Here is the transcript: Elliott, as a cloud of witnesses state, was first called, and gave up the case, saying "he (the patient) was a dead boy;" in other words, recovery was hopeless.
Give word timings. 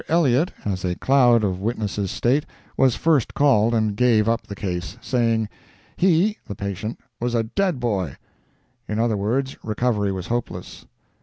Elliott, 0.07 0.51
as 0.65 0.83
a 0.83 0.95
cloud 0.95 1.43
of 1.43 1.59
witnesses 1.59 2.09
state, 2.09 2.47
was 2.75 2.95
first 2.95 3.35
called, 3.35 3.75
and 3.75 3.95
gave 3.95 4.27
up 4.27 4.47
the 4.47 4.55
case, 4.55 4.97
saying 4.99 5.47
"he 5.95 6.39
(the 6.47 6.55
patient) 6.55 6.99
was 7.19 7.35
a 7.35 7.43
dead 7.43 7.79
boy;" 7.79 8.17
in 8.87 8.97
other 8.97 9.15
words, 9.15 9.57
recovery 9.63 10.11
was 10.11 10.25
hopeless. 10.25 10.87